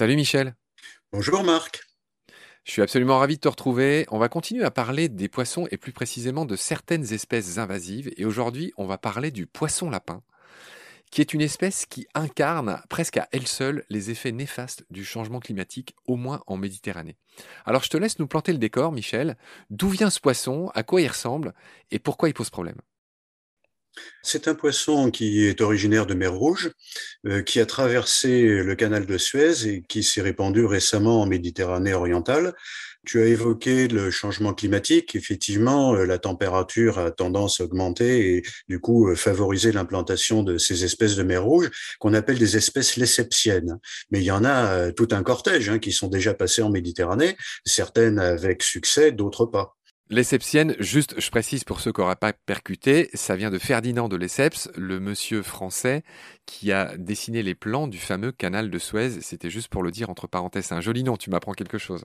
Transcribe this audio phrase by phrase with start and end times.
[0.00, 0.54] Salut Michel.
[1.12, 1.82] Bonjour Marc.
[2.64, 4.06] Je suis absolument ravi de te retrouver.
[4.10, 8.10] On va continuer à parler des poissons et plus précisément de certaines espèces invasives.
[8.16, 10.22] Et aujourd'hui, on va parler du poisson lapin,
[11.10, 15.40] qui est une espèce qui incarne presque à elle seule les effets néfastes du changement
[15.40, 17.16] climatique, au moins en Méditerranée.
[17.64, 19.36] Alors je te laisse nous planter le décor, Michel.
[19.70, 20.70] D'où vient ce poisson?
[20.74, 21.54] À quoi il ressemble?
[21.90, 22.80] Et pourquoi il pose problème?
[24.22, 26.70] C'est un poisson qui est originaire de mer Rouge,
[27.26, 31.92] euh, qui a traversé le canal de Suez et qui s'est répandu récemment en Méditerranée
[31.92, 32.54] orientale.
[33.06, 35.14] Tu as évoqué le changement climatique.
[35.14, 40.58] Effectivement, euh, la température a tendance à augmenter et du coup euh, favoriser l'implantation de
[40.58, 43.78] ces espèces de mer Rouge qu'on appelle des espèces léseptiennes.
[44.10, 47.36] Mais il y en a tout un cortège hein, qui sont déjà passées en Méditerranée,
[47.64, 49.76] certaines avec succès, d'autres pas.
[50.10, 54.16] Lesepsienne, juste, je précise pour ceux qui n'auraient pas percuté, ça vient de Ferdinand de
[54.16, 56.02] Lesseps, le monsieur français
[56.46, 59.20] qui a dessiné les plans du fameux canal de Suez.
[59.20, 60.72] C'était juste pour le dire entre parenthèses.
[60.72, 62.04] Un joli nom, tu m'apprends quelque chose.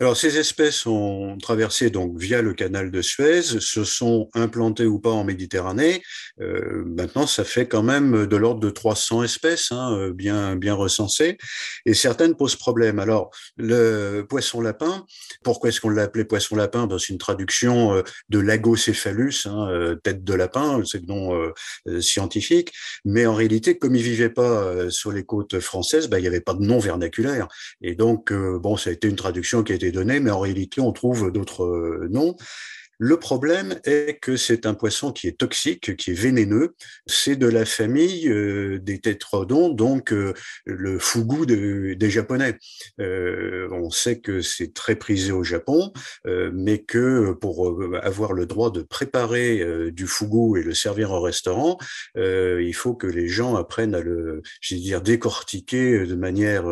[0.00, 5.00] Alors, ces espèces ont traversé donc via le canal de Suez, se sont implantées ou
[5.00, 6.02] pas en Méditerranée.
[6.40, 10.74] Euh, maintenant, ça fait quand même de l'ordre de 300 espèces, hein, euh, bien bien
[10.74, 11.36] recensées,
[11.84, 13.00] et certaines posent problème.
[13.00, 15.04] Alors, le poisson lapin,
[15.42, 19.96] pourquoi est-ce qu'on l'a appelé poisson lapin ben, C'est une traduction euh, de lagocéphalus, hein,
[20.04, 21.52] tête de lapin, c'est le nom
[22.00, 22.72] scientifique.
[23.04, 26.40] Mais en réalité, comme il vivait pas sur les côtes françaises, ben, il n'y avait
[26.40, 27.48] pas de nom vernaculaire,
[27.82, 30.80] et donc bon, ça a été une traduction qui a été donnée, mais en réalité,
[30.80, 32.36] on trouve d'autres euh, noms.
[33.00, 36.74] Le problème est que c'est un poisson qui est toxique, qui est vénéneux.
[37.06, 42.58] C'est de la famille euh, des tétrodons, donc euh, le fougou des Japonais.
[43.00, 45.92] Euh, on sait que c'est très prisé au Japon,
[46.24, 51.78] mais que pour avoir le droit de préparer du fougou et le servir au restaurant,
[52.16, 56.64] il faut que les gens apprennent à le, je dire, décortiquer de manière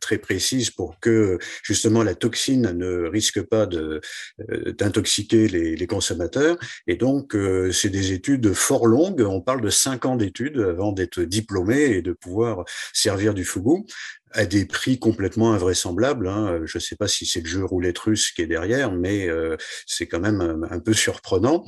[0.00, 6.56] très précise pour que justement la toxine ne risque pas d'intoxiquer les les, consommateurs.
[6.86, 9.22] Et donc, euh, c'est des études fort longues.
[9.22, 13.86] On parle de cinq ans d'études avant d'être diplômé et de pouvoir servir du fougou
[14.32, 16.28] à des prix complètement invraisemblables.
[16.28, 16.60] Hein.
[16.64, 19.56] Je ne sais pas si c'est le jeu roulette russe qui est derrière, mais euh,
[19.86, 21.64] c'est quand même un peu surprenant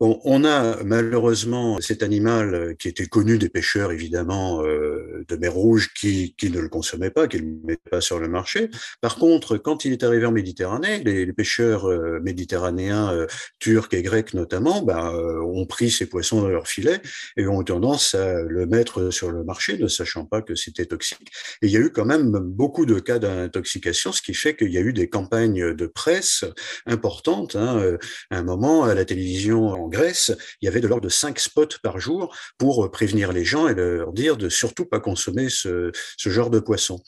[0.00, 5.52] on a malheureusement cet animal euh, qui était connu des pêcheurs évidemment euh, de mer
[5.52, 8.70] Rouge qui, qui ne le consommaient pas, qui ne le mettaient pas sur le marché.
[9.00, 13.26] Par contre, quand il est arrivé en Méditerranée, les, pêcheurs euh, méditerranéens,
[13.58, 17.00] turcs et grecs notamment, bah, ont pris ces poissons dans leur filet
[17.36, 21.30] et ont tendance à le mettre sur le marché, ne sachant pas que c'était toxique.
[21.62, 24.72] Et il y a eu quand même beaucoup de cas d'intoxication, ce qui fait qu'il
[24.72, 26.44] y a eu des campagnes de presse
[26.86, 27.56] importantes.
[27.56, 27.96] Hein,
[28.30, 31.78] à un moment, à la télévision Grèce, il y avait de l'ordre de cinq spots
[31.82, 35.90] par jour pour euh, prévenir les gens et leur dire de surtout pas consommer ce,
[36.16, 37.02] ce genre de poisson.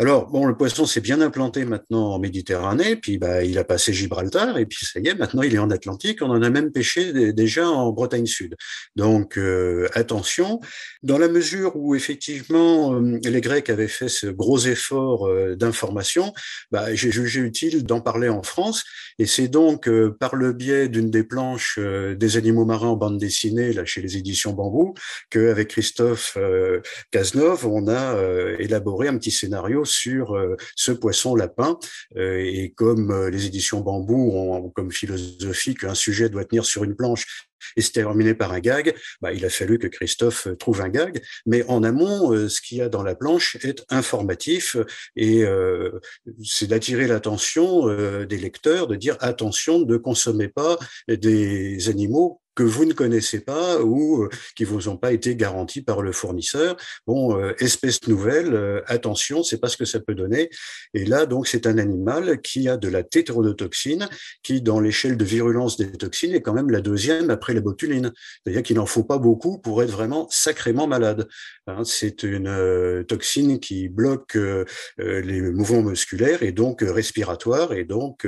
[0.00, 3.92] Alors, bon, le poisson s'est bien implanté maintenant en Méditerranée, puis bah, il a passé
[3.92, 6.22] Gibraltar, et puis ça y est, maintenant il est en Atlantique.
[6.22, 8.54] On en a même pêché déjà en Bretagne Sud.
[8.94, 10.60] Donc, euh, attention,
[11.02, 16.32] dans la mesure où effectivement euh, les Grecs avaient fait ce gros effort euh, d'information,
[16.70, 18.84] bah, j'ai jugé utile d'en parler en France,
[19.18, 23.72] et c'est donc par le biais d'une des planches des animaux marins en bande dessinée,
[23.72, 24.94] là chez les éditions Bambou,
[25.28, 26.38] qu'avec Christophe
[27.10, 28.16] Cazenove, on a
[28.60, 31.78] élaboré un petit scénario sur euh, ce poisson lapin.
[32.16, 36.84] Euh, et comme euh, les éditions Bambou ont comme philosophie qu'un sujet doit tenir sur
[36.84, 40.80] une planche et se terminer par un gag, bah, il a fallu que Christophe trouve
[40.80, 41.20] un gag.
[41.44, 44.76] Mais en amont, ce qu'il y a dans la planche est informatif
[45.16, 45.44] et
[46.44, 47.88] c'est d'attirer l'attention
[48.24, 50.78] des lecteurs, de dire attention, ne consommez pas
[51.08, 55.80] des animaux que vous ne connaissez pas ou euh, qui vous ont pas été garantis
[55.80, 56.76] par le fournisseur.
[57.06, 60.50] Bon, euh, espèce nouvelle, euh, attention, c'est pas ce que ça peut donner.
[60.92, 64.08] Et là, donc, c'est un animal qui a de la tétrodotoxine,
[64.42, 68.10] qui, dans l'échelle de virulence des toxines, est quand même la deuxième après la botuline.
[68.42, 71.28] C'est-à-dire qu'il n'en faut pas beaucoup pour être vraiment sacrément malade.
[71.68, 74.36] Hein, c'est une toxine qui bloque
[74.96, 78.26] les mouvements musculaires et donc respiratoires, et donc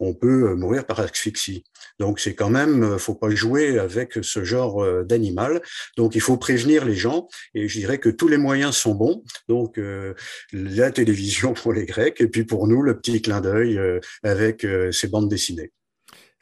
[0.00, 1.62] on peut mourir par asphyxie.
[1.98, 5.62] Donc, c'est quand même, faut pas jouer avec ce genre euh, d'animal.
[5.96, 9.22] Donc il faut prévenir les gens et je dirais que tous les moyens sont bons.
[9.48, 10.14] Donc euh,
[10.52, 14.66] la télévision pour les Grecs et puis pour nous le petit clin d'œil euh, avec
[14.90, 15.72] ces bandes dessinées.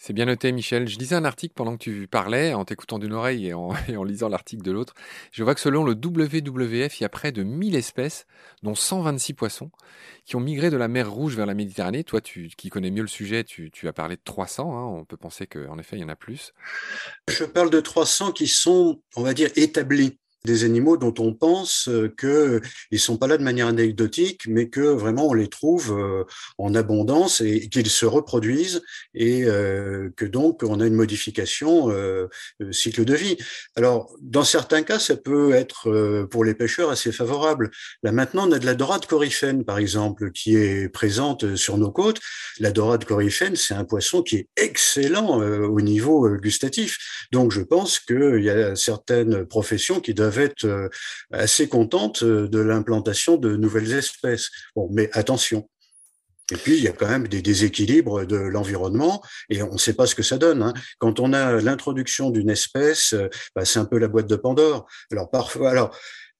[0.02, 0.88] C'est bien noté, Michel.
[0.88, 3.74] Je lisais un article pendant que tu parlais, en t'écoutant d'une oreille et en,
[4.04, 4.94] lisant l'article de l'autre.
[5.30, 8.26] Je vois que selon le WWF, il y a près de 1000 espèces,
[8.62, 9.70] dont 126 poissons,
[10.24, 12.02] qui ont migré de la mer Rouge vers la Méditerranée.
[12.02, 14.74] Toi, tu, qui connais mieux le sujet, tu, as parlé de 300.
[14.74, 14.86] Hein.
[14.86, 16.54] On peut penser qu'en effet, il y en a plus.
[17.28, 21.88] Je parle de 300 qui sont, on va dire, établis des animaux dont on pense
[21.88, 22.60] euh, que
[22.90, 26.24] ils sont pas là de manière anecdotique, mais que vraiment on les trouve euh,
[26.58, 28.82] en abondance et qu'ils se reproduisent
[29.14, 31.90] et euh, que donc on a une modification
[32.70, 33.36] cycle de vie.
[33.76, 37.70] Alors dans certains cas, ça peut être pour les pêcheurs assez favorable.
[38.02, 41.90] Là maintenant, on a de la dorade coryphène par exemple qui est présente sur nos
[41.90, 42.20] côtes.
[42.58, 46.98] La dorade coryphène, c'est un poisson qui est excellent au niveau gustatif.
[47.32, 50.88] Donc je pense qu'il y a certaines professions qui doivent être euh,
[51.32, 54.50] assez contente euh, de l'implantation de nouvelles espèces.
[54.76, 55.68] Bon, mais attention.
[56.52, 59.94] Et puis, il y a quand même des déséquilibres de l'environnement et on ne sait
[59.94, 60.62] pas ce que ça donne.
[60.62, 60.74] Hein.
[60.98, 64.86] Quand on a l'introduction d'une espèce, euh, bah, c'est un peu la boîte de Pandore.
[65.12, 65.96] Alors, parfois, alors,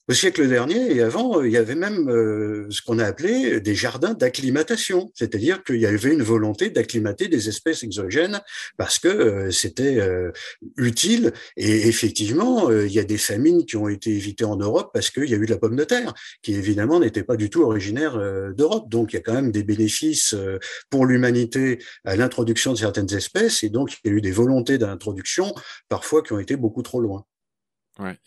[0.09, 3.77] au siècle dernier et avant, il y avait même euh, ce qu'on a appelé des
[3.77, 8.41] jardins d'acclimatation, c'est-à-dire qu'il y avait une volonté d'acclimater des espèces exogènes
[8.77, 10.33] parce que euh, c'était euh,
[10.77, 11.33] utile.
[11.57, 15.31] Et effectivement, il y a des famines qui ont été évitées en Europe parce qu'il
[15.31, 16.13] y a eu de la pomme de terre,
[16.43, 18.19] qui évidemment n'était pas du tout originaire
[18.53, 18.89] d'Europe.
[18.91, 20.35] Donc il y a quand même des bénéfices
[20.91, 24.79] pour l'humanité à l'introduction de certaines espèces, et donc il y a eu des volontés
[24.79, 25.55] d'introduction
[25.89, 27.25] parfois qui ont été beaucoup trop loin.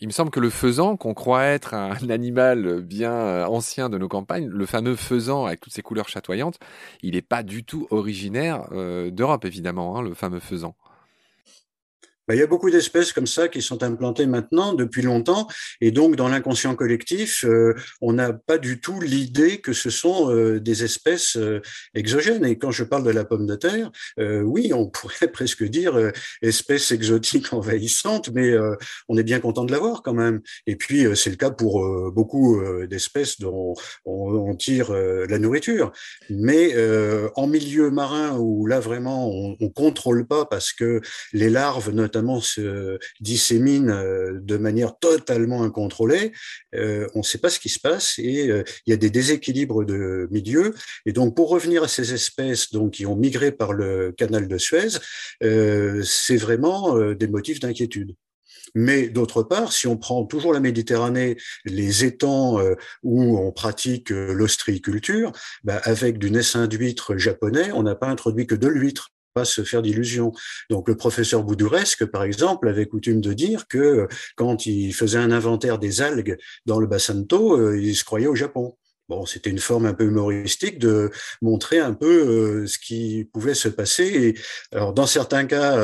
[0.00, 3.98] Il me semble que le faisan, qu'on croit être un animal bien euh, ancien de
[3.98, 6.58] nos campagnes, le fameux faisan avec toutes ses couleurs chatoyantes,
[7.02, 10.74] il n'est pas du tout originaire euh, d'Europe, évidemment, hein, le fameux faisan.
[12.26, 15.46] Bah, il y a beaucoup d'espèces comme ça qui sont implantées maintenant depuis longtemps,
[15.82, 20.30] et donc dans l'inconscient collectif, euh, on n'a pas du tout l'idée que ce sont
[20.30, 21.60] euh, des espèces euh,
[21.94, 22.46] exogènes.
[22.46, 26.92] Et quand je parle de la pomme de terre, oui, on pourrait presque dire espèce
[26.92, 28.54] exotique envahissante, mais
[29.08, 30.40] on est bien content de l'avoir quand même.
[30.66, 33.74] Et puis c'est le cas pour beaucoup d'espèces dont
[34.04, 35.92] on, tire la nourriture.
[36.30, 36.74] Mais
[37.34, 41.00] en milieu marin où là vraiment on, on contrôle pas parce que
[41.32, 46.32] les larves notamment se dissémine euh, de manière totalement incontrôlée.
[46.74, 49.10] Euh, on ne sait pas ce qui se passe et euh, il y a des
[49.10, 50.74] déséquilibres de milieu.
[51.06, 54.58] Et donc, pour revenir à ces espèces donc qui ont migré par le canal de
[54.58, 54.98] Suez,
[55.40, 58.14] c'est vraiment des motifs d'inquiétude.
[58.74, 62.58] Mais d'autre part, si on prend toujours la Méditerranée, les étangs
[63.02, 65.32] où on pratique l'ostréiculture,
[65.62, 69.62] bah, avec du naissin d'huître japonais, on n'a pas introduit que de l'huître pas se
[69.62, 70.32] faire d'illusions.
[70.70, 75.18] Donc le professeur Boudouresque, par exemple, avait coutume de dire que euh, quand il faisait
[75.18, 78.76] un inventaire des algues dans le bassin de Thau, euh, il se croyait au Japon.
[79.10, 81.10] Bon, c'était une forme un peu humoristique de
[81.42, 84.34] montrer un peu euh, ce qui pouvait se passer.
[84.72, 85.76] Alors, dans certains cas,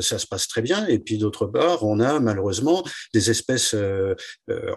[0.00, 3.76] ça se passe très bien, et puis d'autre part, on a malheureusement des espèces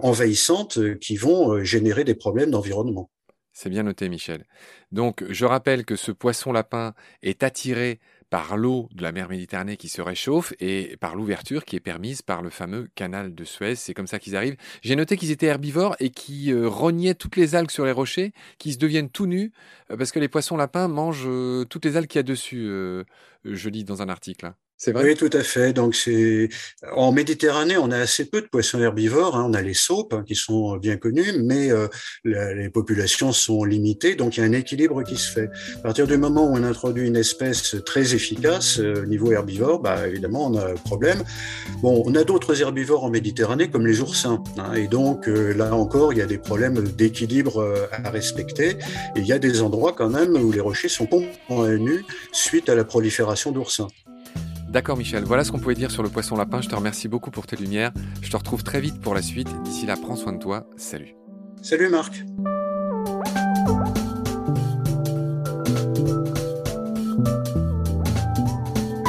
[0.04, 3.10] envahissantes qui vont générer des problèmes d'environnement.
[3.60, 4.46] C'est bien noté, Michel.
[4.92, 9.78] Donc, je rappelle que ce poisson lapin est attiré par l'eau de la mer Méditerranée
[9.78, 13.76] qui se réchauffe et par l'ouverture qui est permise par le fameux canal de Suez.
[13.76, 14.58] C'est comme ça qu'ils arrivent.
[14.82, 18.34] J'ai noté qu'ils étaient herbivores et qui euh, rognaient toutes les algues sur les rochers,
[18.58, 19.52] qui se deviennent tout nus
[19.92, 22.68] euh, parce que les poissons lapins mangent euh, toutes les algues qu'il y a dessus.
[23.46, 24.52] je lis dans un article.
[24.86, 25.74] Oui, tout à fait.
[25.74, 26.50] Donc c'est
[26.96, 29.36] en Méditerranée, on a assez peu de poissons herbivores.
[29.36, 29.48] Hein.
[29.50, 31.88] On a les saupes hein, qui sont bien connus, mais euh,
[32.24, 34.16] les populations sont limitées.
[34.16, 35.50] Donc il y a un équilibre qui se fait.
[35.78, 40.08] À partir du moment où on introduit une espèce très efficace euh, niveau herbivore, bah
[40.08, 41.24] évidemment on a un problème.
[41.82, 45.74] Bon, on a d'autres herbivores en Méditerranée comme les oursins, hein, et donc euh, là
[45.74, 48.78] encore il y a des problèmes d'équilibre à respecter.
[49.16, 52.76] Il y a des endroits quand même où les rochers sont complètement nus suite à
[52.76, 53.88] la prolifération d'oursins.
[54.70, 56.62] D'accord Michel, voilà ce qu'on pouvait dire sur le poisson lapin.
[56.62, 57.92] Je te remercie beaucoup pour tes lumières.
[58.22, 59.48] Je te retrouve très vite pour la suite.
[59.64, 60.68] D'ici là, prends soin de toi.
[60.76, 61.16] Salut.
[61.62, 62.24] Salut Marc.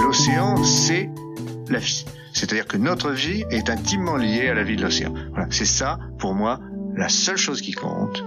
[0.01, 1.11] L'océan, c'est
[1.69, 2.05] la vie.
[2.33, 5.13] C'est-à-dire que notre vie est intimement liée à la vie de l'océan.
[5.31, 6.61] Voilà, c'est ça, pour moi,
[6.95, 8.25] la seule chose qui compte.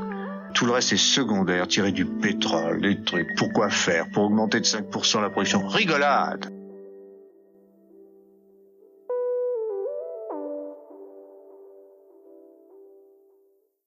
[0.53, 3.29] Tout le reste est secondaire, tirer du pétrole, des trucs.
[3.37, 4.09] Pourquoi faire?
[4.09, 6.60] Pour augmenter de 5% la production Rigolade